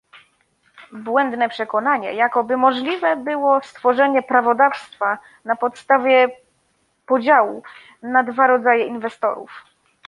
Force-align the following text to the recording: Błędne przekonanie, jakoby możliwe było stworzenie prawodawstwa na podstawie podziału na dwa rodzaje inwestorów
Błędne 0.93 1.49
przekonanie, 1.49 2.13
jakoby 2.13 2.57
możliwe 2.57 3.15
było 3.15 3.61
stworzenie 3.61 4.21
prawodawstwa 4.23 5.17
na 5.45 5.55
podstawie 5.55 6.27
podziału 7.05 7.63
na 8.03 8.23
dwa 8.23 8.47
rodzaje 8.47 8.85
inwestorów 8.87 9.63